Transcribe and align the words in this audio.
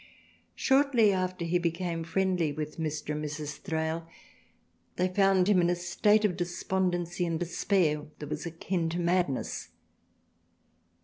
Shortly 0.55 1.13
after 1.13 1.45
he 1.45 1.59
became 1.59 2.03
friendly 2.03 2.51
with 2.51 2.79
Mr. 2.79 3.11
and 3.13 3.23
Mrs. 3.23 3.59
Thrale 3.59 4.07
they 4.95 5.07
found 5.07 5.47
him 5.47 5.61
in 5.61 5.69
a 5.69 5.75
state 5.75 6.25
of 6.25 6.35
despondency 6.35 7.23
and 7.23 7.39
despair, 7.39 8.07
that 8.17 8.27
was 8.27 8.47
akin 8.47 8.89
to 8.89 8.99
madness. 8.99 9.69